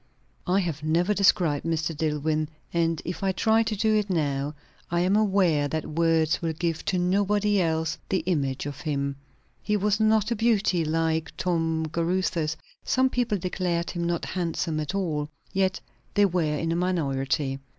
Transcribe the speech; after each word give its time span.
I 0.47 0.61
have 0.61 0.81
never 0.81 1.13
described 1.13 1.63
Mr. 1.63 1.95
Dillwyn; 1.95 2.47
and 2.73 3.03
if 3.05 3.21
I 3.21 3.31
try 3.31 3.61
to 3.61 3.75
do 3.75 3.93
it 3.95 4.09
now, 4.09 4.55
I 4.89 5.01
am 5.01 5.15
aware 5.15 5.67
that 5.67 5.85
words 5.85 6.41
will 6.41 6.53
give 6.53 6.83
to 6.85 6.97
nobody 6.97 7.61
else 7.61 7.99
the 8.09 8.21
image 8.25 8.65
of 8.65 8.81
him. 8.81 9.17
He 9.61 9.77
was 9.77 9.99
not 9.99 10.31
a 10.31 10.35
beauty, 10.35 10.83
like 10.83 11.37
Tom 11.37 11.85
Caruthers; 11.85 12.57
some 12.83 13.11
people 13.11 13.37
declared 13.37 13.91
him 13.91 14.03
not 14.03 14.25
handsome 14.25 14.79
at 14.79 14.95
all, 14.95 15.29
yet 15.53 15.79
they 16.15 16.25
were 16.25 16.57
in 16.57 16.71
a 16.71 16.75
minority. 16.75 17.59